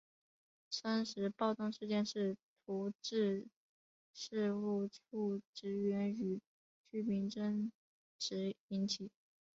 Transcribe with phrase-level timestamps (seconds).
[0.71, 3.45] 双十暴动事件是徙置
[4.15, 6.41] 事务处职员与
[6.89, 7.71] 居民争
[8.17, 9.11] 执引起。